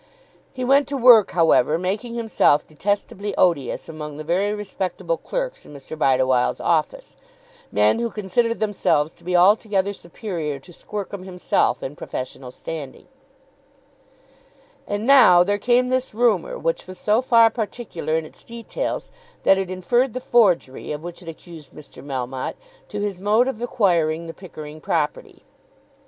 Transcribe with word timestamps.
He 0.51 0.63
went 0.63 0.87
to 0.87 0.97
work, 0.97 1.29
however, 1.29 1.77
making 1.77 2.15
himself 2.15 2.65
detestably 2.65 3.35
odious 3.37 3.87
among 3.87 4.17
the 4.17 4.23
very 4.23 4.51
respectable 4.51 5.17
clerks 5.17 5.63
in 5.63 5.75
Mr. 5.75 5.95
Bideawhile's 5.95 6.59
office, 6.59 7.15
men 7.71 7.99
who 7.99 8.09
considered 8.09 8.57
themselves 8.57 9.13
to 9.13 9.23
be 9.23 9.35
altogether 9.35 9.93
superior 9.93 10.57
to 10.57 10.71
Squercum 10.73 11.23
himself 11.25 11.83
in 11.83 11.95
professional 11.95 12.49
standing. 12.49 13.03
[Illustration: 14.87 14.87
Mr. 14.87 14.87
Squercum 14.87 14.87
in 14.87 14.87
his 14.87 14.87
office.] 14.87 14.87
And 14.97 15.05
now 15.05 15.43
there 15.43 15.59
came 15.59 15.89
this 15.89 16.13
rumour 16.15 16.57
which 16.57 16.87
was 16.87 16.97
so 16.97 17.21
far 17.21 17.51
particular 17.51 18.17
in 18.17 18.25
its 18.25 18.43
details 18.43 19.11
that 19.43 19.59
it 19.59 19.69
inferred 19.69 20.13
the 20.13 20.19
forgery, 20.19 20.91
of 20.91 21.03
which 21.03 21.21
it 21.21 21.29
accused 21.29 21.73
Mr. 21.73 22.03
Melmotte, 22.03 22.57
to 22.87 22.99
his 23.01 23.19
mode 23.19 23.47
of 23.47 23.61
acquiring 23.61 24.25
the 24.25 24.33
Pickering 24.33 24.81
property. 24.81 25.43